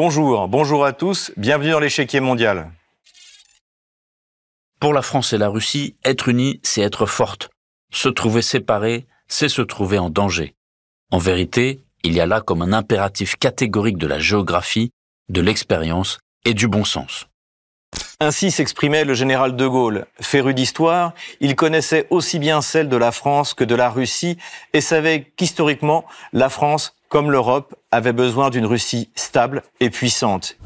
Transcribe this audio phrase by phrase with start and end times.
[0.00, 2.70] bonjour, bonjour à tous, bienvenue dans l'échiquier mondial.
[4.78, 7.50] Pour la France et la Russie, être unis, c'est être forte.
[7.92, 10.54] Se trouver séparés, c'est se trouver en danger.
[11.10, 14.92] En vérité, il y a là comme un impératif catégorique de la géographie,
[15.30, 17.26] de l'expérience et du bon sens.
[18.20, 20.06] Ainsi s'exprimait le général de Gaulle.
[20.20, 24.38] Féru d'histoire, il connaissait aussi bien celle de la France que de la Russie
[24.72, 30.56] et savait qu'historiquement, la France, comme l'Europe, avait besoin d'une Russie stable et puissante.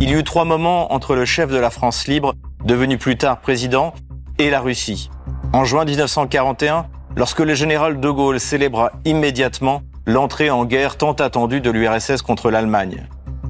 [0.00, 3.40] Il y eut trois moments entre le chef de la France libre, devenu plus tard
[3.40, 3.94] président,
[4.38, 5.10] et la Russie.
[5.52, 11.60] En juin 1941, lorsque le général de Gaulle célébra immédiatement l'entrée en guerre tant attendue
[11.60, 13.06] de l'URSS contre l'Allemagne.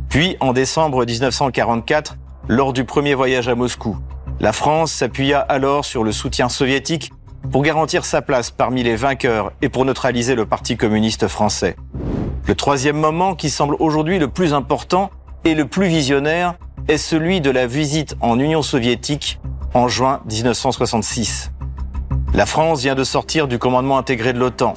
[0.08, 2.16] Puis, en décembre 1944,
[2.48, 3.96] lors du premier voyage à Moscou,
[4.40, 7.12] la France s'appuya alors sur le soutien soviétique
[7.52, 11.76] pour garantir sa place parmi les vainqueurs et pour neutraliser le Parti communiste français.
[12.48, 15.10] Le troisième moment, qui semble aujourd'hui le plus important
[15.44, 16.54] et le plus visionnaire,
[16.88, 19.38] est celui de la visite en Union soviétique
[19.74, 21.52] en juin 1966.
[22.34, 24.74] La France vient de sortir du commandement intégré de l'OTAN.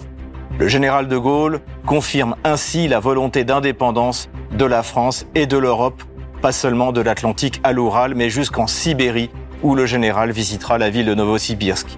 [0.59, 6.03] Le général de Gaulle confirme ainsi la volonté d'indépendance de la France et de l'Europe,
[6.41, 9.31] pas seulement de l'Atlantique à l'Oural, mais jusqu'en Sibérie,
[9.63, 11.97] où le général visitera la ville de Novosibirsk.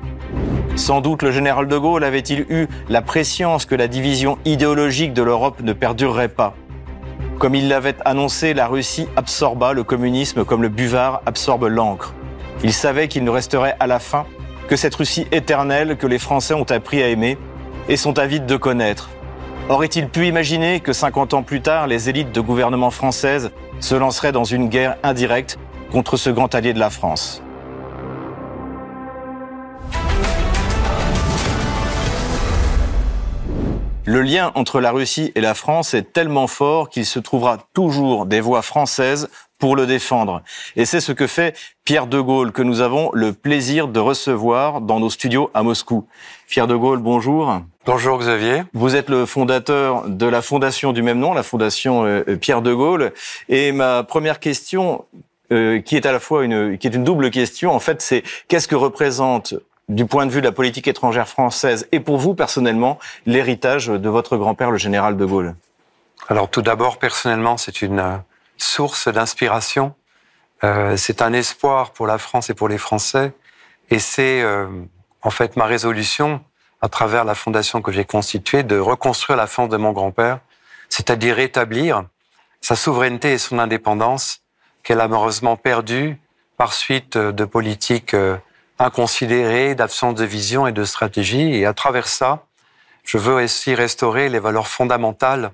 [0.76, 5.22] Sans doute le général de Gaulle avait-il eu la préscience que la division idéologique de
[5.22, 6.56] l'Europe ne perdurerait pas.
[7.40, 12.14] Comme il l'avait annoncé, la Russie absorba le communisme comme le buvard absorbe l'encre.
[12.64, 14.26] Il savait qu'il ne resterait à la fin
[14.68, 17.38] que cette Russie éternelle que les Français ont appris à aimer
[17.90, 19.10] et sont avides de connaître.
[19.70, 24.34] Aurait-il pu imaginer que 50 ans plus tard, les élites de gouvernement françaises se lanceraient
[24.34, 25.58] dans une guerre indirecte
[25.92, 27.42] contre ce grand allié de la France?
[34.06, 38.26] Le lien entre la Russie et la France est tellement fort qu'il se trouvera toujours
[38.26, 39.30] des voix françaises
[39.60, 40.44] pour le défendre.
[40.76, 44.82] Et c'est ce que fait Pierre de Gaulle, que nous avons le plaisir de recevoir
[44.82, 46.06] dans nos studios à Moscou.
[46.50, 47.62] Pierre de Gaulle, bonjour.
[47.86, 48.64] Bonjour Xavier.
[48.74, 52.74] Vous êtes le fondateur de la fondation du même nom, la fondation euh, Pierre de
[52.74, 53.12] Gaulle.
[53.50, 55.04] Et ma première question,
[55.52, 58.24] euh, qui est à la fois une, qui est une double question, en fait, c'est
[58.48, 59.54] qu'est-ce que représente
[59.90, 64.10] du point de vue de la politique étrangère française et pour vous personnellement l'héritage de
[64.10, 65.54] votre grand-père, le général de Gaulle?
[66.30, 68.16] Alors tout d'abord, personnellement, c'est une euh,
[68.58, 69.94] source d'inspiration.
[70.64, 73.34] Euh, c'est un espoir pour la France et pour les Français.
[73.90, 74.68] Et c'est euh,
[75.22, 76.42] en fait ma résolution,
[76.84, 80.40] à travers la fondation que j'ai constituée, de reconstruire la France de mon grand-père,
[80.90, 82.04] c'est-à-dire rétablir
[82.60, 84.42] sa souveraineté et son indépendance
[84.84, 86.20] qu'elle a malheureusement perdu
[86.58, 88.18] par suite de politiques
[88.80, 91.56] inconsidérées, d'absence de vision et de stratégie.
[91.56, 92.48] Et à travers ça,
[93.06, 95.52] je veux aussi restaurer les valeurs fondamentales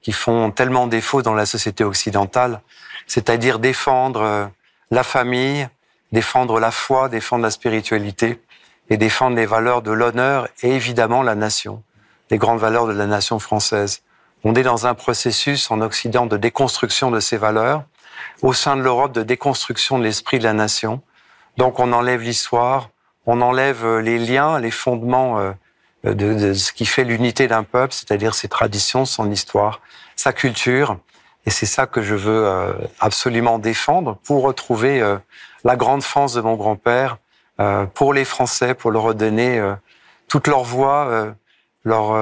[0.00, 2.62] qui font tellement défaut dans la société occidentale,
[3.06, 4.46] c'est-à-dire défendre euh,
[4.90, 5.68] la famille,
[6.10, 8.40] défendre la foi, défendre la spiritualité
[8.90, 11.82] et défendre les valeurs de l'honneur et évidemment la nation,
[12.30, 14.02] les grandes valeurs de la nation française.
[14.44, 17.84] On est dans un processus en Occident de déconstruction de ces valeurs,
[18.42, 21.02] au sein de l'Europe de déconstruction de l'esprit de la nation.
[21.56, 22.90] Donc on enlève l'histoire,
[23.26, 25.52] on enlève euh, les liens, les fondements euh,
[26.04, 29.80] de, ce qui fait l'unité d'un peuple, c'est-à-dire ses traditions, son histoire,
[30.16, 30.98] sa culture.
[31.46, 35.02] Et c'est ça que je veux euh, absolument défendre pour retrouver
[35.64, 37.18] la grande France de mon grand-père,
[37.94, 39.62] pour les Français, pour leur redonner
[40.28, 41.34] toute leur voix,
[41.84, 42.14] leur,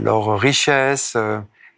[0.00, 1.16] leur richesse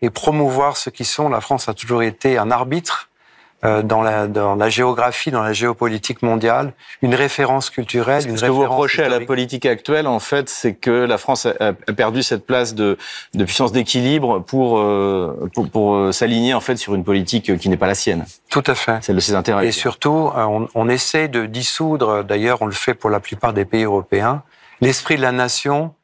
[0.03, 1.29] et promouvoir ce qui sont.
[1.29, 3.16] La France a toujours été un arbitre euh,
[3.63, 6.73] dans la, dans la géographie, dans la géopolitique mondiale,
[7.03, 8.25] une référence culturelle.
[8.29, 11.47] Une Ce que vous reprochez à la politique actuelle, en fait, c'est que la France
[11.47, 12.97] a, perdu cette place de,
[13.35, 17.69] de puissance d'équilibre pour, euh, pour, pour euh, s'aligner en fait sur une politique qui
[17.69, 18.25] n'est pas la sienne.
[18.51, 19.03] Tout à fait.
[19.03, 19.67] Celle de ses intérêts.
[19.67, 23.65] Et surtout, on, on essaie de dissoudre, d'ailleurs, on le fait pour la plupart des
[23.65, 24.43] pays européens,
[24.81, 25.95] l'esprit de la nation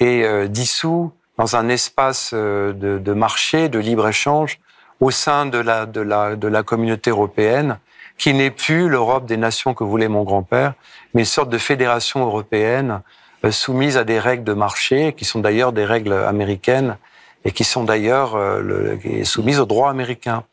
[0.00, 4.58] est dissous dans un espace de, de marché, de libre échange,
[5.00, 7.78] au sein de la, de la, de la communauté européenne,
[8.18, 10.74] qui n'est plus l'Europe des nations que voulait mon grand-père,
[11.14, 13.00] mais une sorte de fédération européenne
[13.44, 16.96] euh, soumise à des règles de marché, qui sont d'ailleurs des règles américaines
[17.44, 20.44] et qui sont d'ailleurs euh, soumises au droit américain.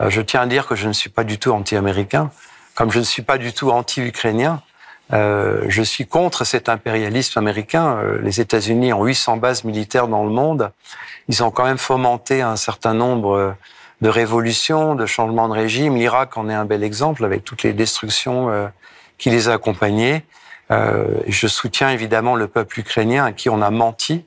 [0.00, 2.30] Euh, je tiens à dire que je ne suis pas du tout anti-américain,
[2.74, 4.62] comme je ne suis pas du tout anti-ukrainien.
[5.10, 7.98] Je suis contre cet impérialisme américain.
[8.22, 10.70] Les États-Unis ont 800 bases militaires dans le monde.
[11.28, 13.56] Ils ont quand même fomenté un certain nombre
[14.00, 15.96] de révolution, de changement de régime.
[15.96, 18.68] L'Irak en est un bel exemple avec toutes les destructions euh,
[19.18, 20.24] qui les a accompagnées.
[20.70, 24.24] Euh, je soutiens évidemment le peuple ukrainien à qui on a menti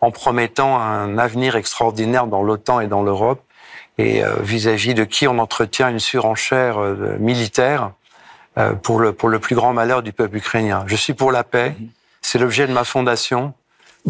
[0.00, 3.42] en promettant un avenir extraordinaire dans l'OTAN et dans l'Europe,
[3.96, 6.78] et vis-à-vis de qui on entretient une surenchère
[7.18, 7.92] militaire
[8.82, 10.84] pour le, pour le plus grand malheur du peuple ukrainien.
[10.88, 11.74] Je suis pour la paix,
[12.20, 13.54] c'est l'objet de ma fondation.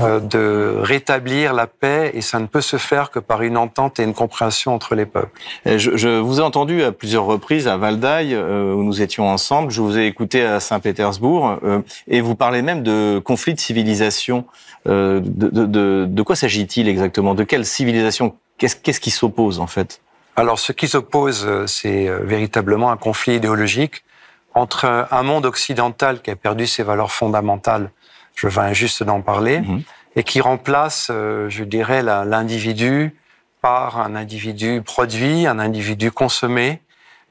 [0.00, 4.00] Euh, de rétablir la paix et ça ne peut se faire que par une entente
[4.00, 5.30] et une compréhension entre les peuples.
[5.64, 9.70] Je, je vous ai entendu à plusieurs reprises à Valdaï euh, où nous étions ensemble.
[9.70, 14.46] Je vous ai écouté à Saint-Pétersbourg euh, et vous parlez même de conflit de civilisation.
[14.84, 17.36] de, de, de, de, quoi s'agit-il exactement?
[17.36, 18.34] De quelle civilisation?
[18.58, 20.00] Qu'est-ce qu'est-ce qui s'oppose en fait?
[20.34, 24.02] Alors ce qui s'oppose, c'est véritablement un conflit idéologique
[24.54, 27.90] entre un monde occidental qui a perdu ses valeurs fondamentales
[28.34, 29.82] je viens juste d'en parler, mhm.
[30.16, 33.14] et qui remplace, euh, je dirais, l'individu
[33.60, 36.80] par un individu produit, un individu consommé,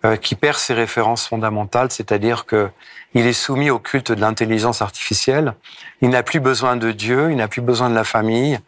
[0.06, 2.70] euh, qui perd ses références fondamentales, c'est-à-dire que
[3.14, 5.54] il est soumis au culte de l'intelligence artificielle.
[6.02, 8.60] Il n'a plus besoin de Dieu, il n'a plus besoin de la famille.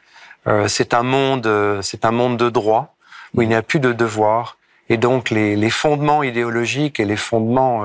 [0.46, 1.50] Euh, c'est un monde,
[1.82, 2.96] c'est un monde de droit
[3.34, 4.58] où il n'y a plus de devoir.
[4.88, 7.84] Et donc les, les, fondements idéologiques et les fondements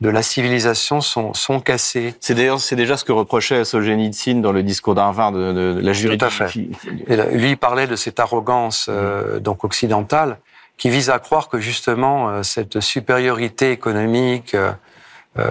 [0.00, 2.14] de la civilisation sont, sont cassés.
[2.20, 5.92] C'est d'ailleurs c'est déjà ce que reprochait Solzhenitsyn dans le discours d'Harvard de, de, la
[5.92, 6.46] juridiction.
[6.46, 7.36] Tout à fait.
[7.36, 10.38] lui il parlait de cette arrogance euh, donc occidentale
[10.76, 14.72] qui vise à croire que justement euh, cette supériorité économique, euh,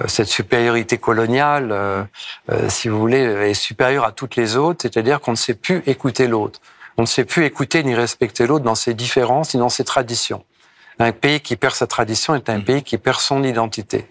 [0.08, 2.08] cette supériorité coloniale,
[2.70, 4.80] si vous voulez, est supérieure à toutes les autres.
[4.82, 6.60] C'est-à-dire qu'on ne sait plus écouter l'autre.
[6.98, 10.44] On ne sait plus écouter ni respecter l'autre dans ses différences ni dans ses traditions.
[10.98, 12.64] Un pays qui perd sa tradition est un mm.
[12.64, 14.08] pays qui perd son identité.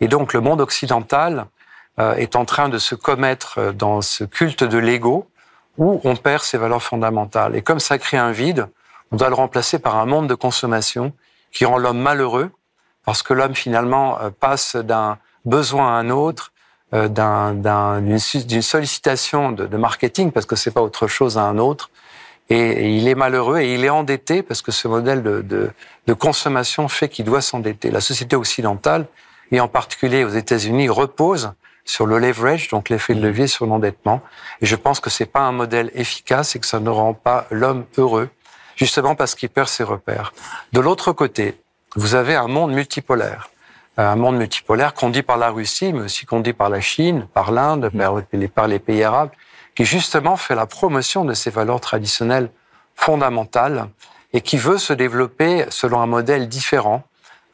[0.00, 1.46] Et donc le monde occidental
[1.98, 5.28] euh, est en train de se commettre euh, dans ce culte de l'ego
[5.78, 7.56] où on perd ses valeurs fondamentales.
[7.56, 8.66] Et comme ça crée un vide,
[9.12, 11.12] on doit le remplacer par un monde de consommation
[11.52, 12.50] qui rend l'homme malheureux
[13.04, 16.52] parce que l'homme finalement euh, passe d'un besoin à un autre,
[16.92, 18.18] d'une
[18.62, 21.90] sollicitation de, marketing parce que c'est pas autre chose à un autre,
[22.48, 25.70] et, il est malheureux et il est endetté parce que ce modèle de, de,
[26.06, 27.90] de consommation fait qu'il doit s'endetter.
[27.90, 29.06] La société occidentale
[29.52, 31.52] et en particulier aux États-Unis, repose
[31.84, 34.20] sur le leverage, donc l'effet de levier sur l'endettement.
[34.60, 37.46] Et je pense que c'est pas un modèle efficace et que ça ne rend pas
[37.50, 38.28] l'homme heureux,
[38.74, 40.32] justement parce qu'il perd ses repères.
[40.72, 41.60] De l'autre côté,
[41.94, 43.48] vous avez un monde multipolaire.
[43.96, 47.90] Un monde multipolaire conduit par la Russie, mais aussi conduit par la Chine, par l'Inde,
[47.94, 48.48] mmh.
[48.48, 49.30] par les pays arabes,
[49.74, 52.50] qui justement fait la promotion de ces valeurs traditionnelles
[52.94, 53.88] fondamentales
[54.32, 57.04] et qui veut se développer selon un modèle différent,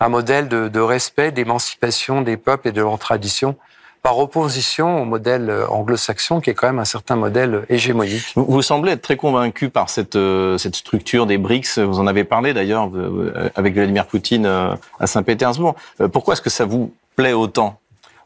[0.02, 3.56] un modèle de, de respect, d'émancipation des peuples et de leurs traditions,
[4.02, 8.32] par opposition au modèle euh, anglo-saxon qui est quand même un certain modèle hégémonique.
[8.34, 11.78] Vous, semblez être très convaincu par cette, euh, cette structure des BRICS.
[11.78, 15.76] Vous en avez parlé d'ailleurs euh, avec Vladimir Poutine à Saint-Pétersbourg.
[16.12, 17.78] Pourquoi est-ce que ça vous plaît autant?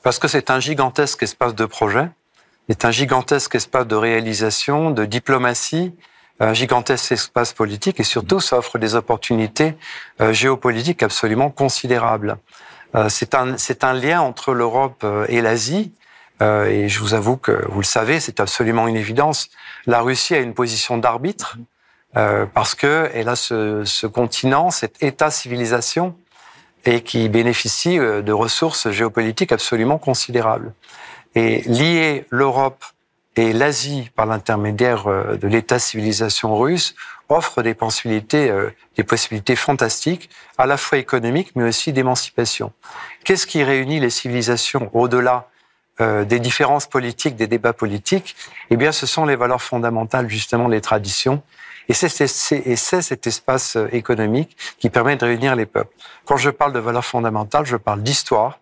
[0.02, 2.08] Parce que c'est un gigantesque espace de projet,
[2.70, 5.92] c'est un gigantesque espace de réalisation, de diplomatie,
[6.40, 9.76] un gigantesque espace politique et surtout ça offre des opportunités
[10.20, 12.38] euh, géopolitiques absolument considérables.
[12.94, 15.92] Euh, c'est un, c'est un lien entre l'Europe euh, et l'Asie.
[16.40, 19.48] et je vous avoue que vous le savez, c'est absolument une évidence.
[19.86, 21.56] La Russie a une position d'arbitre
[22.52, 26.14] parce que elle a ce, ce continent, cet État-civilisation,
[26.84, 30.74] et qui bénéficie de ressources géopolitiques absolument considérables.
[31.34, 32.84] Et lier l'Europe
[33.36, 36.94] et l'Asie, par l'intermédiaire euh, de l'État-civilisation russe,
[37.28, 42.72] offre des possibilités, euh, des possibilités fantastiques, à la fois économiques, mais aussi d'émancipation.
[43.24, 45.48] Qu'est-ce qui réunit les civilisations au-delà
[46.00, 48.36] euh, des différences politiques, des débats politiques?
[48.70, 51.42] Eh bien, ce sont les valeurs fondamentales, justement, les traditions.
[51.88, 55.94] Et c'est cet espace économique qui permet de réunir les peuples.
[56.24, 58.58] Quand je parle de valeurs fondamentales, je parle d'histoire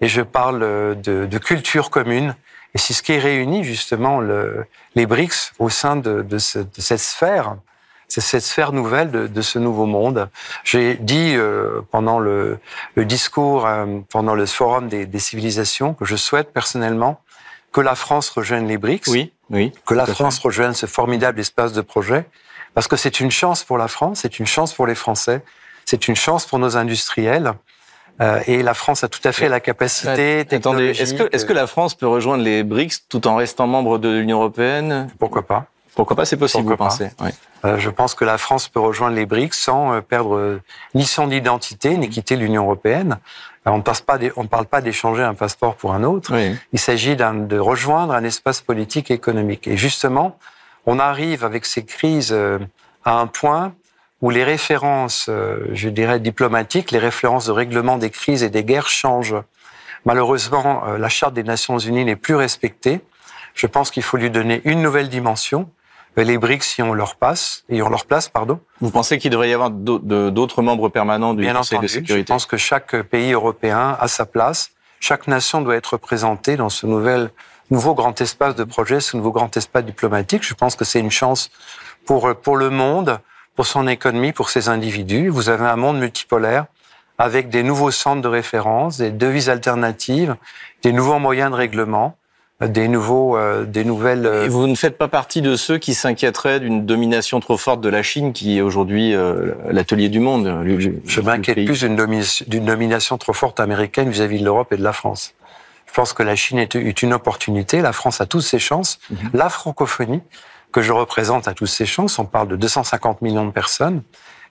[0.00, 0.58] et je parle
[1.00, 2.34] de, de culture commune
[2.74, 6.80] et c'est ce qui réunit justement le, les BRICS au sein de, de, ce, de
[6.80, 7.56] cette sphère,
[8.08, 10.28] c'est cette sphère nouvelle de, de ce nouveau monde.
[10.64, 12.58] J'ai dit euh, pendant le,
[12.96, 17.20] le discours, euh, pendant le forum des, des, civilisations, que je souhaite personnellement
[17.72, 21.72] que la France rejoigne les BRICS, oui, oui, que la France rejoigne ce formidable espace
[21.72, 22.26] de projet,
[22.72, 25.42] parce que c'est une chance pour la France, c'est une chance pour les Français,
[25.84, 27.52] c'est une chance pour nos industriels.
[28.20, 31.52] Euh, et la France a tout à fait la capacité Attendez, est-ce que, est-ce que
[31.52, 35.08] la France peut rejoindre les BRICS tout en restant membre de l'Union européenne?
[35.18, 35.66] Pourquoi pas
[35.96, 36.24] Pourquoi pas?
[36.24, 37.10] C'est possible, vous pensez?
[37.20, 37.30] Oui.
[37.64, 40.60] euh, Je pense que la France peut rejoindre les BRICS sans euh, perdre
[40.94, 43.18] ni son identité ni quitter l'Union européenne.
[43.66, 46.32] on ne passe pas, on parle pas d'échanger un passeport pour un autre.
[46.34, 46.56] Oui.
[46.72, 49.66] Il s'agit de rejoindre un espace politique et économique.
[49.66, 50.38] Et justement,
[50.86, 52.32] on arrive avec ces crises
[53.04, 53.72] à un point
[54.24, 58.64] où les références, euh, je dirais, diplomatiques, les références de règlement des crises et des
[58.64, 59.36] guerres changent.
[60.06, 63.02] Malheureusement, euh, la Charte des Nations Unies n'est plus respectée.
[63.52, 65.68] Je pense qu'il faut lui donner une nouvelle dimension,
[66.16, 68.60] les BRICS y ont leur place, y ont leur place, pardon.
[68.80, 72.22] Vous pensez qu'il devrait y avoir d'autres membres permanents du Bien Conseil entendu, de sécurité
[72.22, 74.70] Je pense que chaque pays européen a sa place.
[75.00, 77.30] Chaque nation doit être représentée dans ce nouvel,
[77.70, 80.44] nouveau grand espace de projet, ce nouveau grand espace diplomatique.
[80.44, 81.50] Je pense que c'est une chance
[82.06, 83.20] pour, pour le monde,
[83.54, 85.28] pour son économie, pour ses individus.
[85.28, 86.66] Vous avez un monde multipolaire
[87.18, 90.36] avec des nouveaux centres de référence, des devises alternatives,
[90.82, 92.16] des nouveaux moyens de règlement,
[92.60, 94.26] des nouveaux, euh, des nouvelles.
[94.44, 97.88] Et vous ne faites pas partie de ceux qui s'inquiéteraient d'une domination trop forte de
[97.88, 100.46] la Chine, qui est aujourd'hui euh, l'atelier du monde.
[100.64, 104.84] Le, Je m'inquiète plus d'une domination, domination, trop forte américaine vis-à-vis de l'Europe et de
[104.84, 105.34] la France.
[105.86, 107.80] Je pense que la Chine est, est une opportunité.
[107.80, 108.98] La France a toutes ses chances.
[109.10, 109.30] Mm -hmm.
[109.34, 110.22] La francophonie,
[110.74, 112.18] que je représente, a toutes ses chances.
[112.18, 114.02] On parle de 250 millions de personnes.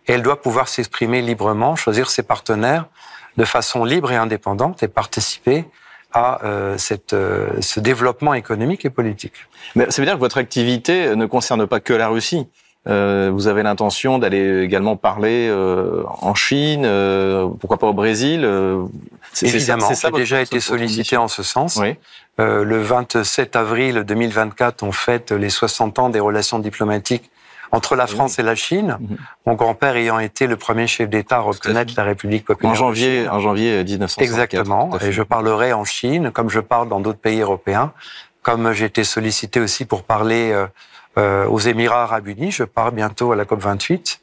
[0.08, 2.86] Et elle doit pouvoir s'exprimer librement, choisir ses partenaires
[3.36, 5.66] de façon libre et indépendante et participer
[6.14, 9.34] à euh, cette, euh, ce développement économique et politique.
[9.76, 12.48] Mais ça veut dire que votre activité ne concerne pas que la Russie.
[12.88, 18.48] Euh, vous avez l'intention d'aller également parler euh, en Chine, euh, pourquoi pas au Brésil
[19.42, 21.78] Évidemment, j'ai déjà été sollicité en ce sens.
[21.78, 21.96] Oui.
[22.38, 27.30] le 27 avril 2024, on fête les 60 ans des relations diplomatiques
[27.72, 29.16] entre la France et la Chine, mmh.
[29.48, 32.72] mon grand-père ayant été le premier chef d'État à reconnaître la République populaire.
[32.72, 34.22] En janvier, en janvier 1964.
[34.22, 35.00] Exactement.
[35.02, 37.92] Et je parlerai en Chine, comme je parle dans d'autres pays européens,
[38.44, 40.68] comme j'ai été sollicité aussi pour parler euh, euh,
[41.18, 42.52] aux Émirats Arabes Unis.
[42.52, 44.22] Je pars bientôt à la COP 28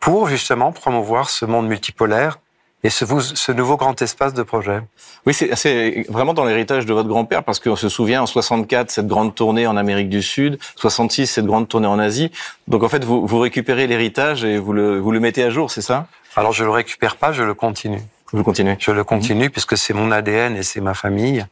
[0.00, 2.38] pour justement promouvoir ce monde multipolaire
[2.82, 4.80] et ce, ce, nouveau grand espace de projet.
[5.26, 9.06] Oui, c'est vraiment dans l'héritage de votre grand-père, parce qu'on se souvient en 64 cette
[9.06, 12.32] grande tournée en Amérique du Sud, 66 cette grande tournée en Asie.
[12.68, 15.70] Donc en fait, vous, vous récupérez l'héritage et vous le, vous le mettez à jour,
[15.70, 16.06] c'est ça?
[16.36, 18.00] Alors je le récupère pas, je le continue.
[18.32, 19.50] Vous le continuez Je le continue mmh.
[19.50, 21.44] puisque c'est mon ADN et c'est ma famille.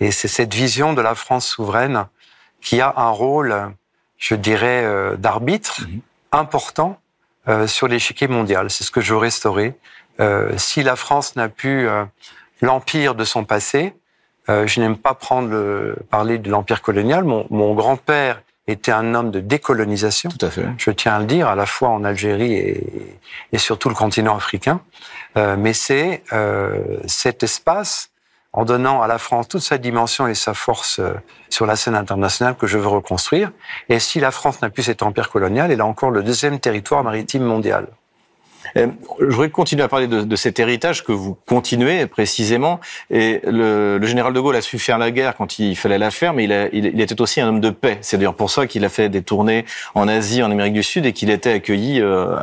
[0.00, 2.06] Et c'est cette vision de la France souveraine
[2.60, 3.54] qui a un rôle,
[4.18, 5.98] je dirais, euh, d'arbitre mmh.
[6.32, 6.98] important
[7.48, 8.70] euh, sur l'échiquier mondial.
[8.70, 9.74] C'est ce que je veux restaurer.
[10.20, 12.04] Euh, si la France n'a plus euh,
[12.62, 13.94] l'empire de son passé,
[14.48, 17.24] euh, je n'aime pas prendre le, parler de l'empire colonial.
[17.24, 20.30] Mon, mon grand-père était un homme de décolonisation.
[20.30, 20.66] Tout à fait.
[20.78, 23.18] Je tiens à le dire, à la fois en Algérie et,
[23.52, 24.80] et sur tout le continent africain.
[25.36, 28.10] Euh, mais c'est euh, cet espace,
[28.56, 31.00] en donnant à la France toute sa dimension et sa force
[31.50, 33.52] sur la scène internationale que je veux reconstruire.
[33.88, 37.04] Et si la France n'a plus cet empire colonial, elle a encore le deuxième territoire
[37.04, 37.86] maritime mondial.
[38.76, 38.88] Euh,
[39.20, 42.80] je voudrais continuer à parler de, de, cet héritage que vous continuez précisément.
[43.10, 46.10] Et le, le, général de Gaulle a su faire la guerre quand il fallait la
[46.10, 47.98] faire, mais il, a, il, était aussi un homme de paix.
[48.00, 51.06] C'est d'ailleurs pour ça qu'il a fait des tournées en Asie, en Amérique du Sud,
[51.06, 52.36] et qu'il était accueilli euh,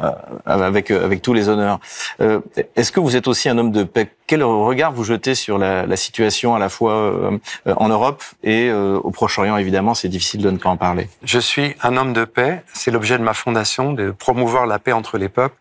[0.46, 1.80] avec avec tous les honneurs.
[2.22, 2.39] Euh,
[2.75, 4.10] Est-ce que vous êtes aussi un homme de paix?
[4.27, 8.70] Quel regard vous jetez sur la, la situation à la fois euh, en Europe et
[8.70, 9.58] euh, au Proche-Orient?
[9.58, 11.10] Évidemment, c'est difficile de ne pas en parler.
[11.24, 12.63] Je suis un homme de paix.
[12.74, 15.56] C'est l'objet de ma fondation de promouvoir la paix entre les peuples.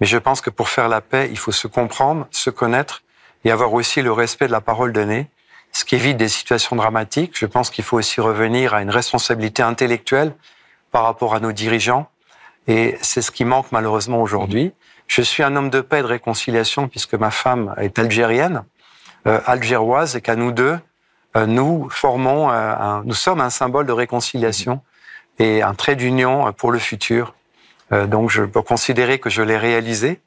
[0.00, 3.02] Mais je pense que pour faire la paix, il faut se comprendre, se connaître
[3.44, 5.28] et avoir aussi le respect de la parole donnée,
[5.72, 7.38] ce qui évite des situations dramatiques.
[7.38, 10.34] Je pense qu'il faut aussi revenir à une responsabilité intellectuelle
[10.90, 12.08] par rapport à nos dirigeants.
[12.66, 14.72] Et c'est ce qui manque malheureusement aujourd'hui.
[15.06, 18.64] Je suis un homme de paix et de réconciliation puisque ma femme est algérienne,
[19.26, 20.78] euh, algéroise, et qu'à nous deux,
[21.36, 24.80] euh, nous formons, euh, nous sommes un symbole de réconciliation
[25.38, 27.34] et un trait d'union pour le futur.
[27.92, 30.20] Euh, donc je peux considérer que je l'ai réalisé.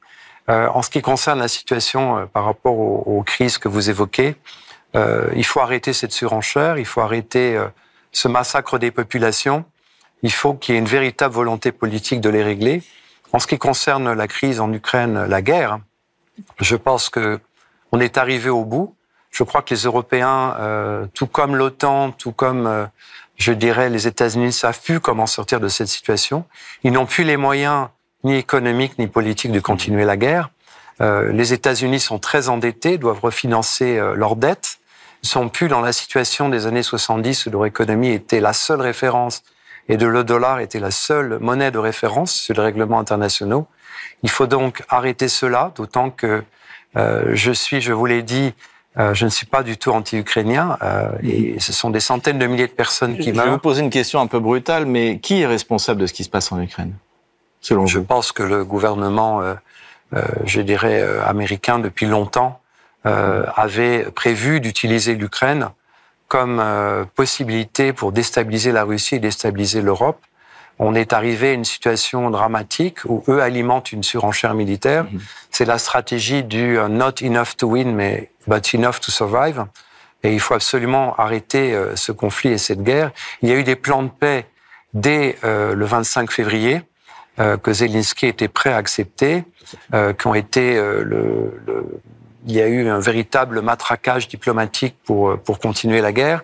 [0.50, 3.90] Euh, en ce qui concerne la situation euh, par rapport aux, aux, crises que vous
[3.90, 4.36] évoquez,
[5.34, 7.60] il faut arrêter cette surenchère, il faut arrêter
[8.12, 9.64] ce massacre des populations.
[10.22, 12.80] Il faut qu'il y ait une véritable volonté politique de les régler.
[13.32, 15.80] En ce qui concerne la crise en Ukraine, la guerre,
[16.60, 17.40] je pense que
[17.90, 18.94] on est arrivé au bout.
[19.30, 22.86] Je crois que les Européens, euh, tout comme l'OTAN, tout comme euh,
[23.36, 26.44] je dirais, les États-Unis savent plus comment sortir de cette situation.
[26.82, 27.88] Ils n'ont plus les moyens,
[28.22, 30.50] ni économiques, ni politiques, de continuer la guerre.
[31.00, 34.78] Euh, les États-Unis sont très endettés, doivent refinancer euh, leurs dettes.
[35.22, 38.80] Ils sont plus dans la situation des années 70 où leur économie était la seule
[38.80, 39.42] référence
[39.88, 43.66] et de le dollar était la seule monnaie de référence sur les règlements internationaux.
[44.22, 46.44] Il faut donc arrêter cela, d'autant que
[46.96, 48.54] euh, je suis, je vous l'ai dit,
[48.96, 52.46] euh, je ne suis pas du tout anti-ukrainien euh, et ce sont des centaines de
[52.46, 53.44] milliers de personnes qui meurent.
[53.44, 56.12] Je vais vous poser une question un peu brutale, mais qui est responsable de ce
[56.12, 56.94] qui se passe en Ukraine,
[57.60, 58.04] selon je vous?
[58.04, 59.54] Je pense que le gouvernement, euh,
[60.14, 62.60] euh je dirais, euh, américain depuis longtemps
[63.06, 65.70] euh, avait prévu d'utiliser l'Ukraine
[66.28, 66.60] comme
[67.14, 70.20] possibilité pour déstabiliser la Russie et déstabiliser l'Europe.
[70.80, 75.04] On est arrivé à une situation dramatique où eux alimentent une surenchère militaire.
[75.04, 75.18] Mmh.
[75.52, 79.64] C'est la stratégie du not enough to win, mais but enough to survive.
[80.22, 83.10] Et il faut absolument arrêter ce conflit et cette guerre.
[83.42, 84.46] Il y a eu des plans de paix
[84.94, 86.80] dès le 25 février
[87.36, 89.44] que Zelensky était prêt à accepter,
[89.92, 92.00] qui ont été le, le,
[92.46, 96.42] il y a eu un véritable matraquage diplomatique pour pour continuer la guerre.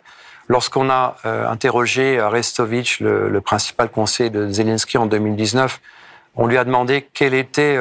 [0.49, 5.80] Lorsqu'on a interrogé Arestovitch, le, le, principal conseiller de Zelensky en 2019,
[6.37, 7.78] on lui a demandé quel était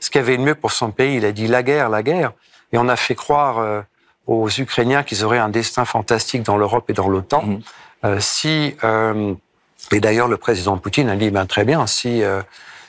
[0.00, 1.16] ce qu'il y avait de mieux pour son pays.
[1.16, 2.32] Il a dit la guerre, la guerre.
[2.72, 3.82] Et on a fait croire euh,
[4.26, 7.42] aux Ukrainiens qu'ils auraient un destin fantastique dans l'Europe et dans l'OTAN.
[7.42, 7.60] Mmh.
[8.04, 9.34] Euh, si euh,
[9.92, 12.22] et d'ailleurs le président Poutine a dit ben, très bien si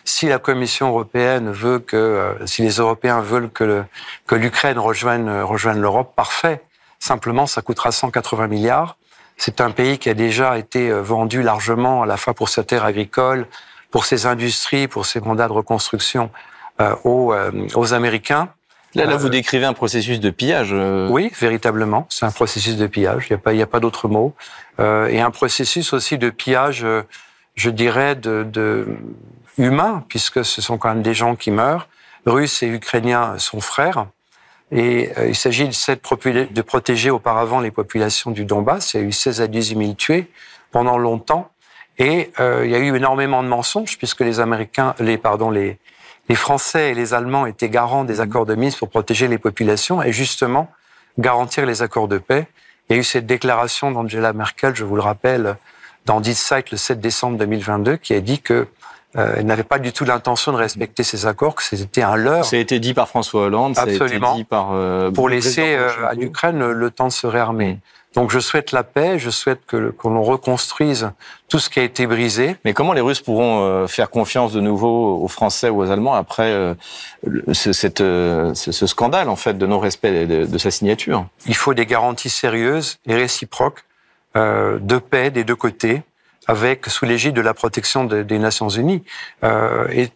[0.03, 3.85] si la Commission européenne veut que si les Européens veulent que le,
[4.25, 6.63] que l'Ukraine rejoigne rejoigne l'Europe, parfait.
[6.99, 8.97] Simplement, ça coûtera 180 milliards.
[9.35, 12.85] C'est un pays qui a déjà été vendu largement à la fois pour sa terre
[12.85, 13.47] agricole,
[13.91, 16.31] pour ses industries, pour ses mandats de reconstruction
[17.03, 17.35] aux,
[17.75, 18.49] aux Américains.
[18.97, 20.69] Là, là, vous euh, décrivez un processus de pillage.
[20.71, 21.07] Euh.
[21.09, 23.27] Oui, véritablement, c'est un processus de pillage.
[23.29, 24.33] Il n'y a pas, il y a pas d'autre mot.
[24.79, 27.03] Euh, et un processus aussi de pillage, euh,
[27.55, 28.87] je dirais, de, de
[29.57, 31.87] humain, puisque ce sont quand même des gens qui meurent.
[32.25, 34.07] Russes et Ukrainiens sont frères.
[34.69, 38.93] Et il s'agit de, de protéger auparavant les populations du Donbass.
[38.93, 40.29] Il y a eu 16 à 18 000 tués
[40.71, 41.49] pendant longtemps.
[41.99, 45.79] Et euh, il y a eu énormément de mensonges, puisque les Américains, les, pardon, les,
[46.29, 50.01] les Français et les Allemands étaient garants des accords de Minsk pour protéger les populations
[50.01, 50.69] et justement
[51.17, 52.47] garantir les accords de paix.
[52.89, 55.57] Il y a eu cette déclaration d'Angela Merkel, je vous le rappelle,
[56.05, 58.67] dans Die Zeit le 7 décembre 2022, qui a dit que
[59.17, 62.45] euh, n'avait pas du tout l'intention de respecter ces accords, que c'était un leurre.
[62.45, 63.97] Ça a été dit par François Hollande, Absolument.
[63.97, 67.25] ça a été dit par euh, pour laisser euh, à l'Ukraine le temps de se
[67.25, 67.79] réarmer.
[68.17, 71.11] Donc je souhaite la paix, je souhaite que, l'on reconstruise
[71.49, 72.55] tout ce qui a été brisé.
[72.65, 76.15] Mais comment les Russes pourront euh, faire confiance de nouveau aux Français ou aux Allemands
[76.15, 76.73] après euh,
[77.53, 81.27] ce, cette, euh, ce, scandale en fait de non-respect de, sa signature?
[81.45, 83.83] Il faut des garanties sérieuses et réciproques
[84.33, 86.01] de paix des deux côtés
[86.47, 89.03] avec sous l'égide de la protection des Nations Unies.
[89.43, 90.09] et,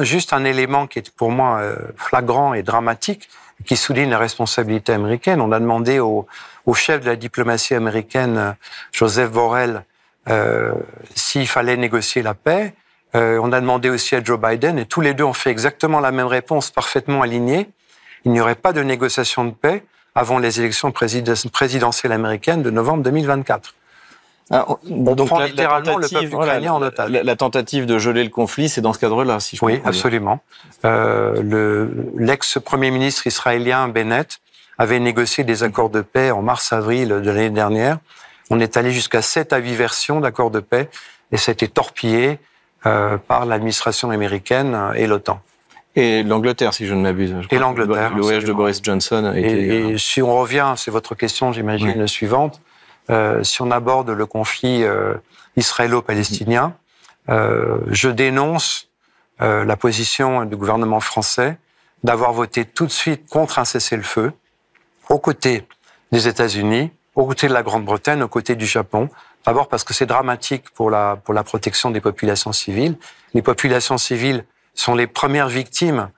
[0.00, 1.60] juste un élément qui est pour moi
[1.96, 3.28] flagrant et dramatique,
[3.66, 5.40] qui souligne la responsabilité américaine.
[5.40, 6.26] On a demandé au,
[6.68, 8.54] au chef de la diplomatie américaine,
[8.92, 9.84] Joseph Borrell,
[10.28, 10.74] euh,
[11.14, 12.74] s'il fallait négocier la paix.
[13.14, 15.98] Euh, on a demandé aussi à Joe Biden, et tous les deux ont fait exactement
[15.98, 17.70] la même réponse, parfaitement alignée.
[18.26, 19.82] Il n'y aurait pas de négociation de paix
[20.14, 23.74] avant les élections présidentielles américaines de novembre 2024.
[24.50, 27.10] Alors, on donc prend la, littéralement le peuple ukrainien en otage.
[27.10, 30.40] La, tentative de geler le conflit, c'est dans ce cadre-là, si je Oui, absolument.
[30.84, 34.38] Euh, L'ex-premier ministre israélien Bennett
[34.78, 37.98] avait négocié des accords de paix en mars-avril de l'année dernière.
[38.50, 40.88] On est allé jusqu'à 7 à 8 versions d'accords de paix
[41.32, 42.38] et ça a été torpillé
[42.86, 45.40] euh, par l'administration américaine et l'OTAN.
[45.96, 47.34] Et l'Angleterre, si je ne m'abuse.
[47.50, 48.14] Et l'Angleterre.
[48.14, 49.24] Le voyage de Boris Johnson.
[49.24, 49.50] A été...
[49.50, 52.60] et, et, si on revient, c'est votre question, j'imagine, la suivante.
[53.10, 55.14] Euh, si on aborde le conflit euh,
[55.56, 56.74] israélo-palestinien,
[57.30, 58.88] euh, je dénonce
[59.40, 61.58] euh, la position du gouvernement français
[62.04, 64.32] d'avoir voté tout de suite contre un cessez-le-feu
[65.08, 65.66] aux côtés
[66.12, 69.08] des États-Unis, aux côtés de la Grande-Bretagne, aux côtés du Japon.
[69.44, 72.96] D'abord parce que c'est dramatique pour la, pour la protection des populations civiles.
[73.34, 74.44] Les populations civiles
[74.74, 76.10] sont les premières victimes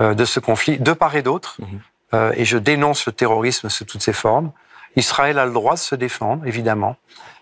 [0.00, 1.56] euh, de ce conflit, de part et d'autre.
[1.58, 1.64] Mmh.
[2.14, 4.52] Euh, et je dénonce le terrorisme sous toutes ses formes.
[4.96, 6.96] Israël a le droit de se défendre, évidemment,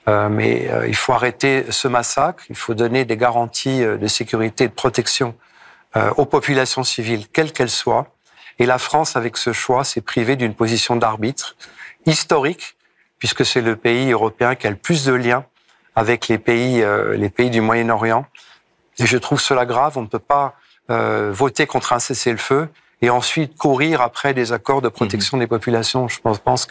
[0.09, 4.69] euh, mais il faut arrêter ce massacre, il faut donner des garanties de sécurité et
[4.69, 5.35] de protection
[6.19, 8.09] aux populations civiles, quelles qu'elles soient.
[8.59, 11.57] Et la France, avec ce choix, s'est privée d'une position d'arbitre
[12.07, 12.77] historique,
[13.19, 15.45] puisque c'est le pays européen qui a le plus de liens
[15.95, 18.27] avec les pays, les pays du Moyen-Orient.
[18.99, 19.97] Et je trouve cela grave.
[19.97, 20.55] On ne peut pas
[20.89, 22.69] voter contre un cessez-le-feu
[23.03, 26.09] et ensuite courir après des accords de protection des populations.
[26.09, 26.67] Je pense, pense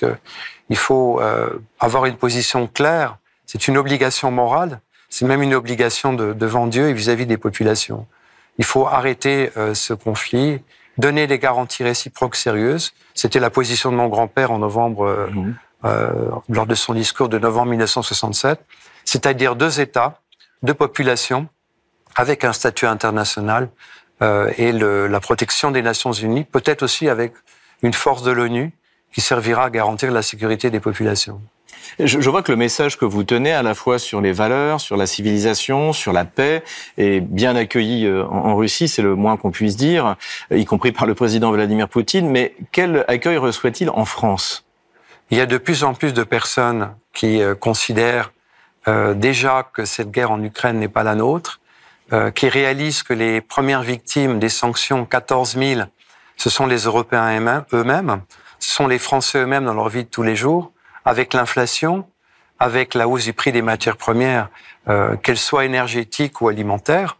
[0.74, 3.17] faut euh, avoir une position claire.
[3.45, 4.82] C'est une obligation morale.
[5.10, 8.08] C'est même une obligation de, devant Dieu et vis-à-vis des populations.
[8.58, 10.62] Il faut arrêter euh, ce conflit,
[10.97, 12.93] donner des garanties réciproques sérieuses.
[13.13, 15.55] C'était la position de mon grand-père en novembre, euh, mhm.
[15.86, 18.60] euh lors de son discours de novembre 1967.
[19.03, 20.21] C'est-à-dire deux États,
[20.63, 21.47] deux populations,
[22.15, 23.69] avec un statut international
[24.21, 27.34] euh, et le, la protection des Nations Unies, peut-être aussi avec
[27.81, 28.71] une force de l'ONU
[29.13, 31.41] qui servira à garantir la sécurité des populations.
[32.00, 34.82] Je, je, vois que le message que vous tenez à la fois sur les valeurs,
[34.82, 36.63] sur la civilisation, sur la paix
[36.98, 40.15] est bien accueilli euh, en, Russie, c'est le moins qu'on puisse dire,
[40.52, 42.30] y compris par le président Vladimir Poutine.
[42.30, 44.65] Mais quel accueil reçoit-il en France?
[45.32, 48.32] Il y a de plus en plus de personnes qui euh, considèrent
[48.88, 51.60] euh, déjà que cette guerre en Ukraine n'est pas la nôtre,
[52.13, 55.82] euh, qui réalisent que les premières victimes des sanctions, 14 000,
[56.38, 58.21] ce sont les Européens eux-mêmes,
[58.60, 60.71] ce sont les Français eux-mêmes dans leur vie de tous les jours,
[61.06, 62.08] avec l'inflation,
[62.60, 64.50] avec la hausse du prix des matières premières,
[64.88, 67.18] euh, qu'elles soient énergétiques ou alimentaires,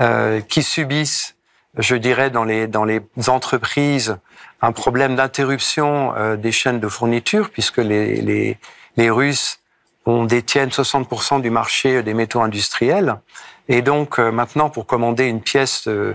[0.00, 1.36] euh, qui subissent,
[1.76, 4.18] je dirais, dans les, dans les entreprises,
[4.60, 8.58] un problème d'interruption euh, des chaînes de fourniture, puisque les, les,
[8.96, 9.58] les Russes
[10.04, 13.20] on détiennent 60% du marché des métaux industriels.
[13.68, 16.14] Et donc euh, maintenant, pour commander une pièce de,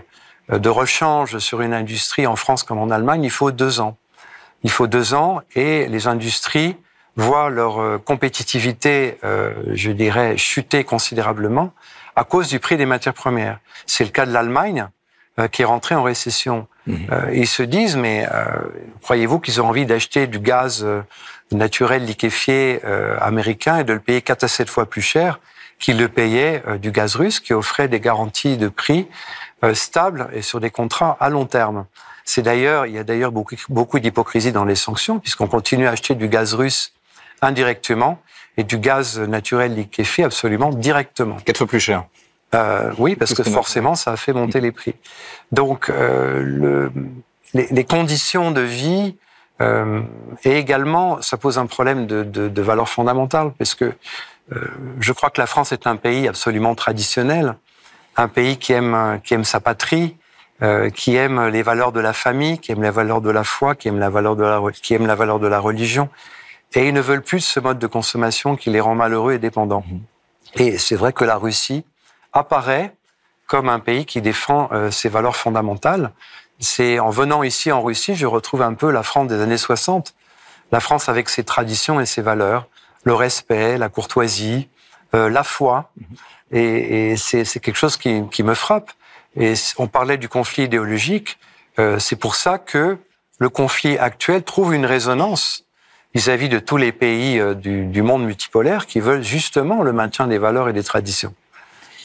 [0.49, 3.97] de rechange sur une industrie en France comme en Allemagne, il faut deux ans.
[4.63, 6.75] Il faut deux ans et les industries
[7.17, 11.73] voient leur euh, compétitivité, euh, je dirais, chuter considérablement
[12.15, 13.59] à cause du prix des matières premières.
[13.85, 14.87] C'est le cas de l'Allemagne
[15.39, 16.67] euh, qui est rentrée en récession.
[16.85, 17.33] Mmh.
[17.33, 18.25] ils se disent, mais
[19.01, 20.87] croyez-vous qu'ils ont envie d'acheter du gaz
[21.51, 22.79] naturel liquéfié
[23.19, 25.41] américain et de le payer quatre à sept fois plus cher
[25.79, 29.09] qu'ils le payaient du gaz russe qui offrait des garanties de prix
[29.73, 31.87] stables et sur des contrats à long terme.
[32.23, 35.91] C'est d'ailleurs, il y a d'ailleurs beaucoup, beaucoup d'hypocrisie dans les sanctions, puisqu'on continue à
[35.91, 36.93] acheter du gaz russe
[37.41, 38.21] indirectement
[38.57, 41.37] et du gaz naturel liquéfié absolument directement.
[41.45, 42.05] Quatre fois plus cher.
[42.55, 44.95] Euh, oui, parce que forcément, ça a fait monter les prix.
[45.51, 46.91] Donc, euh, le,
[47.53, 49.15] les, les, conditions de vie
[49.61, 50.01] euh,
[50.43, 53.85] et également, ça pose un problème de, de, de valeur fondamentale, parce que
[54.53, 54.65] euh,
[54.99, 57.55] je crois que la France est un pays absolument traditionnel,
[58.15, 60.15] un pays qui aime qui aime sa patrie,
[60.61, 63.75] euh, qui aime les valeurs de la famille, qui aime les valeurs de la foi,
[63.75, 66.09] qui aime la valeur de la, qui aime la valeur de la religion.
[66.73, 69.83] Et ils ne veulent plus ce mode de consommation qui les rend malheureux et dépendants.
[69.87, 69.99] Mmh.
[70.55, 71.85] Et c'est vrai que la Russie
[72.33, 72.93] apparaît
[73.47, 76.11] comme un pays qui défend euh, ses valeurs fondamentales.
[76.59, 80.13] C'est en venant ici en Russie, je retrouve un peu la France des années 60.
[80.71, 82.67] La France avec ses traditions et ses valeurs,
[83.03, 84.67] le respect, la courtoisie,
[85.15, 85.91] euh, la foi.
[85.95, 86.03] Mmh.
[86.51, 88.91] Et, et c'est quelque chose qui, qui me frappe.
[89.35, 91.37] Et on parlait du conflit idéologique.
[91.79, 92.97] Euh, c'est pour ça que
[93.39, 95.63] le conflit actuel trouve une résonance
[96.17, 100.25] vis-à-vis de tous les pays euh, du, du, monde multipolaire qui veulent justement le maintien
[100.27, 101.33] des valeurs et des traditions.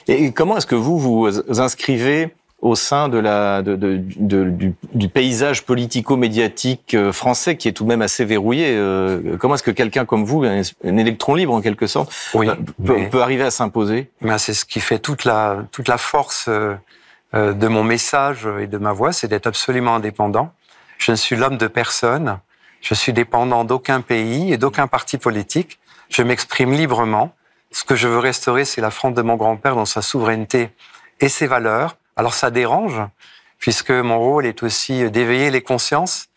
[0.07, 1.29] Et comment est-ce que vous vous
[1.61, 7.69] inscrivez au sein de la, de, de, de, du, du, paysage politico-médiatique euh, français qui
[7.69, 8.67] est tout de même assez verrouillé.
[8.77, 12.49] Euh, comment est-ce que quelqu'un comme vous, un, électron libre en quelque sorte, oui,
[12.85, 14.11] peut, peut, arriver à s'imposer?
[14.37, 16.49] C'est ce qui fait toute la, toute la force
[17.33, 20.53] de mon message et de ma voix, c'est d'être absolument indépendant.
[20.99, 22.39] Je ne suis l'homme de personne.
[22.83, 25.79] Je suis dépendant d'aucun pays et d'aucun parti politique.
[26.09, 27.35] Je m'exprime librement.
[27.71, 30.71] Ce que je veux restaurer, c'est la France de mon grand-père dans sa souveraineté
[31.21, 31.97] et ses valeurs.
[32.17, 33.01] Alors ça dérange,
[33.59, 36.29] puisque mon rôle est aussi d'éveiller les consciences,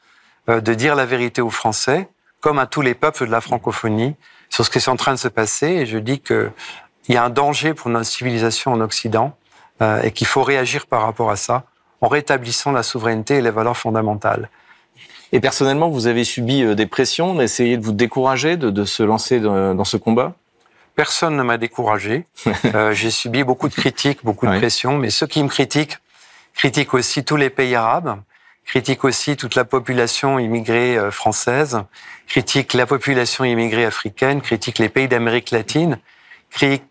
[0.48, 2.08] euh, de dire la vérité aux Français,
[2.40, 4.16] comme à tous les peuples de la francophonie,
[4.50, 5.68] sur ce qui est en train de se passer.
[5.68, 6.52] Et je dis qu'il
[7.10, 9.36] y a un danger pour notre civilisation en Occident
[9.82, 11.64] euh, et qu'il faut réagir par rapport à ça
[12.02, 14.50] en rétablissant la souveraineté et les valeurs fondamentales.
[15.36, 19.04] Et personnellement, vous avez subi euh, des pressions, d'essayer de vous décourager de, de se
[19.04, 20.34] lancer dans, ce combat?
[20.96, 22.26] Personne ne m'a découragé.
[22.74, 24.60] euh, J'ai subi beaucoup de critiques, beaucoup de oui.
[24.60, 25.98] pressions, mais ceux qui me critiquent
[26.54, 28.18] critiquent aussi tous les pays arabes,
[28.66, 31.82] critiquent aussi toute la population immigrée euh, française,
[32.30, 36.00] critiquent la population immigrée africaine, critiquent les pays d'Amérique latine,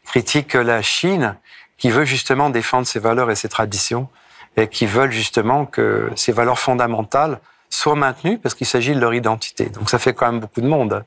[0.04, 1.37] critiquent la Chine,
[1.78, 4.11] qui veut justement défendre ses valeurs et ses traditions
[4.59, 7.40] et qui veulent justement que ces valeurs fondamentales
[7.74, 9.66] soient maintenues parce qu'il s'agit de leur identité.
[9.66, 11.04] Donc ça fait quand même beaucoup de monde.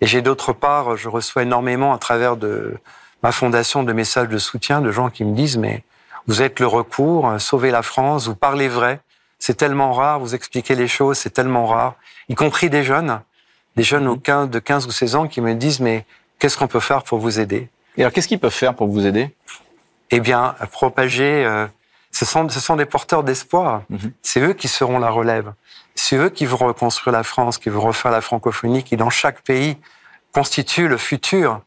[0.00, 2.76] Et j'ai d'autre part, je reçois énormément à travers de
[3.22, 5.84] ma fondation de messages de soutien de gens qui me disent mais
[6.26, 9.00] vous êtes le recours, sauvez la France, vous parlez vrai,
[9.38, 11.94] c'est tellement rare, vous expliquez les choses, c'est tellement rare,
[12.28, 13.20] y compris des jeunes,
[13.76, 14.50] des jeunes mmh.
[14.50, 16.04] de 15 ou 16 ans qui me disent mais
[16.38, 17.68] qu'est-ce qu'on peut faire pour vous aider?
[17.96, 19.34] Et alors qu'est-ce qu'ils peuvent faire pour vous aider?
[20.10, 21.44] Eh bien, propager.
[21.44, 21.66] Euh,
[22.12, 23.82] ce sont, ce sont des porteurs d'espoir.
[23.90, 24.10] -hmm.
[24.22, 25.52] C'est eux qui seront la relève.
[26.02, 29.42] C'est eux qui vont reconstruire la France, qui vont refaire la francophonie, qui dans chaque
[29.42, 29.76] pays
[30.32, 31.60] constitue le futur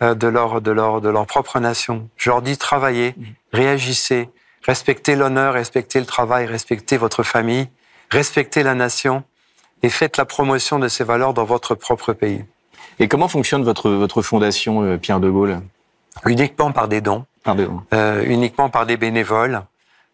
[0.00, 2.08] euh, de leur, de leur, de leur propre nation.
[2.16, 3.24] Je leur dis travaillez, mm.
[3.52, 4.30] réagissez,
[4.64, 7.68] respectez l'honneur, respectez le travail, respectez votre famille,
[8.10, 9.24] respectez la nation
[9.82, 12.44] et faites la promotion de ces valeurs dans votre propre pays.
[13.00, 15.60] Et comment fonctionne votre, votre fondation, euh, Pierre de Gaulle?
[16.26, 17.24] Uniquement par des dons.
[17.92, 19.62] Euh, uniquement par des bénévoles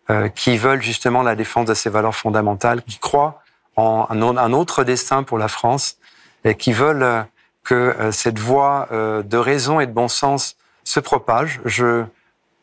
[0.09, 3.43] euh, qui veulent justement la défense de ces valeurs fondamentales, qui croient
[3.77, 5.99] un, autre destin pour la France
[6.45, 7.23] et qui veulent euh,
[7.65, 11.61] que euh, cette voie euh, de raison et de bon sens se propage.
[11.65, 12.05] Je,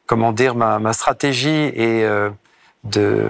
[0.06, 2.08] comment dire, ma, ma stratégie est
[2.86, 3.30] de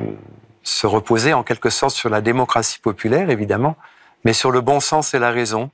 [0.63, 3.75] se reposer en quelque sorte sur la démocratie populaire, évidemment,
[4.23, 5.71] mais sur le bon sens et la raison.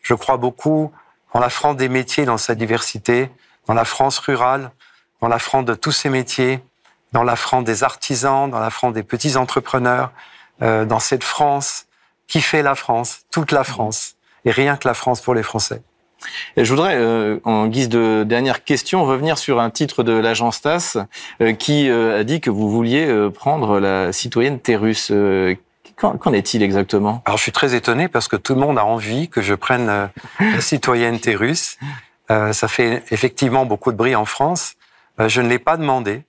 [0.00, 0.90] Je crois beaucoup
[1.32, 3.30] en la France des métiers dans sa diversité,
[3.66, 4.70] dans la France rurale,
[5.20, 6.60] dans la France de tous ces métiers,
[7.12, 10.12] dans la France des artisans, dans la France des petits entrepreneurs,
[10.62, 11.86] euh, dans cette France
[12.26, 15.82] qui fait la France, toute la France, et rien que la France pour les Français.
[16.56, 20.60] Et je voudrais, euh, en guise de dernière question, revenir sur un titre de l'agence
[20.60, 20.98] TAS
[21.40, 25.12] euh, qui euh, a dit que vous vouliez prendre la citoyenneté russe.
[25.96, 27.22] Qu'en est-il exactement?
[27.26, 29.86] Alors je suis très étonné parce que tout le monde a envie que je prenne
[29.86, 30.10] la
[30.60, 31.78] citoyenneté russe.
[32.28, 34.74] ça fait effectivement beaucoup de bruit en France.
[35.18, 36.22] je ne l'ai pas demandé.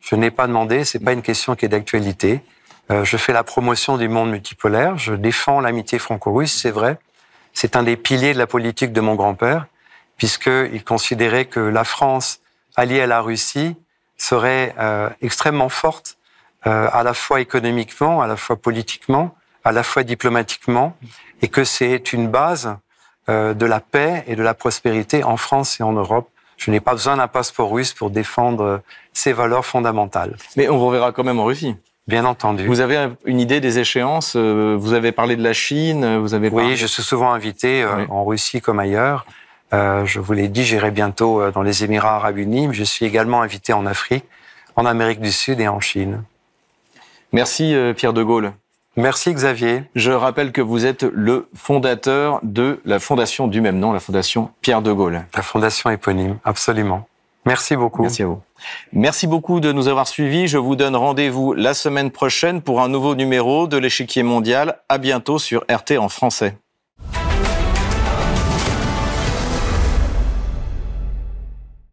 [0.00, 0.84] Je n'ai pas demandé.
[0.84, 2.40] C'est pas une question qui est d'actualité.
[2.90, 4.98] Je fais la promotion du monde multipolaire.
[4.98, 6.98] Je défends l'amitié franco-russe, c'est vrai.
[7.54, 9.66] C'est un des piliers de la politique de mon grand-père,
[10.16, 12.40] puisqu'il considérait que la France,
[12.76, 13.76] alliée à la Russie,
[14.16, 16.18] serait euh, extrêmement forte,
[16.66, 20.96] euh, à la fois économiquement, à la fois politiquement, à la fois diplomatiquement,
[21.42, 22.76] et que c'est une base
[23.28, 26.28] euh, de la paix et de la prospérité en France et en Europe.
[26.56, 30.36] Je n'ai pas besoin d'un passeport russe pour défendre ces valeurs fondamentales.
[30.56, 31.76] Mais on vous quand même en Russie.
[32.06, 32.66] Bien entendu.
[32.66, 36.50] Vous avez une idée des échéances euh, Vous avez parlé de la Chine vous avez
[36.50, 39.24] Oui, je suis souvent invité euh, en Russie comme ailleurs.
[39.72, 42.68] Euh, je vous l'ai dit, j'irai bientôt dans les Émirats arabes unis.
[42.72, 44.24] Je suis également invité en Afrique,
[44.76, 46.22] en Amérique du Sud et en Chine.
[47.32, 48.52] Merci Pierre de Gaulle.
[48.96, 49.82] Merci Xavier.
[49.96, 54.50] Je rappelle que vous êtes le fondateur de la fondation du même nom, la fondation
[54.60, 55.24] Pierre de Gaulle.
[55.34, 57.08] La fondation éponyme, absolument.
[57.46, 58.02] Merci beaucoup.
[58.02, 58.40] Merci à vous.
[58.92, 60.48] Merci beaucoup de nous avoir suivis.
[60.48, 64.80] Je vous donne rendez-vous la semaine prochaine pour un nouveau numéro de l'échiquier mondial.
[64.88, 66.56] À bientôt sur RT en français.